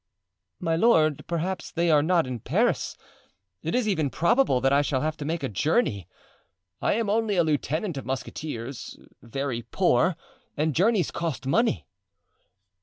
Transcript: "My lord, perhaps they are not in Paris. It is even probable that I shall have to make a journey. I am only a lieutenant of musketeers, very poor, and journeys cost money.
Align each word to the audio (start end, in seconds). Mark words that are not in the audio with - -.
"My 0.59 0.75
lord, 0.75 1.23
perhaps 1.27 1.71
they 1.71 1.91
are 1.91 2.01
not 2.01 2.25
in 2.25 2.39
Paris. 2.39 2.97
It 3.61 3.75
is 3.75 3.87
even 3.87 4.09
probable 4.09 4.59
that 4.59 4.73
I 4.73 4.81
shall 4.81 5.01
have 5.01 5.15
to 5.17 5.25
make 5.25 5.43
a 5.43 5.47
journey. 5.47 6.07
I 6.81 6.93
am 6.93 7.07
only 7.07 7.35
a 7.35 7.43
lieutenant 7.43 7.97
of 7.97 8.05
musketeers, 8.07 8.97
very 9.21 9.61
poor, 9.61 10.15
and 10.57 10.73
journeys 10.73 11.11
cost 11.11 11.45
money. 11.45 11.85